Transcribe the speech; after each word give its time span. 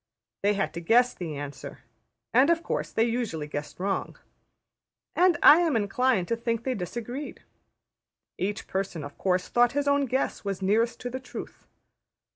They 0.41 0.55
had 0.55 0.73
to 0.73 0.79
guess 0.81 1.13
the 1.13 1.35
answer; 1.37 1.83
and, 2.33 2.49
of 2.49 2.63
course, 2.63 2.89
they 2.91 3.03
usually 3.03 3.45
guessed 3.45 3.79
wrong. 3.79 4.17
And 5.15 5.37
I 5.43 5.59
am 5.59 5.75
inclined 5.75 6.27
to 6.29 6.35
think 6.35 6.63
they 6.63 6.73
disagreed. 6.73 7.43
Each 8.39 8.65
person, 8.65 9.03
of 9.03 9.15
course, 9.19 9.47
thought 9.47 9.73
his 9.73 9.87
own 9.87 10.07
guess 10.07 10.43
was 10.43 10.59
nearest 10.59 10.99
to 11.01 11.11
the 11.11 11.19
truth. 11.19 11.67